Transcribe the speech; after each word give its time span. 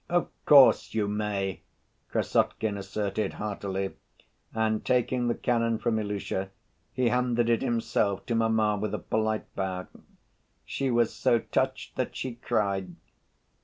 "Of 0.09 0.31
course 0.47 0.95
you 0.95 1.07
may," 1.07 1.61
Krassotkin 2.09 2.75
assented 2.75 3.33
heartily, 3.33 3.93
and, 4.51 4.83
taking 4.83 5.27
the 5.27 5.35
cannon 5.35 5.77
from 5.77 5.99
Ilusha, 5.99 6.49
he 6.91 7.09
handed 7.09 7.51
it 7.51 7.61
himself 7.61 8.25
to 8.25 8.33
mamma 8.33 8.77
with 8.81 8.95
a 8.95 8.97
polite 8.97 9.53
bow. 9.55 9.85
She 10.65 10.89
was 10.89 11.13
so 11.13 11.37
touched 11.37 11.97
that 11.97 12.15
she 12.15 12.33
cried. 12.33 12.95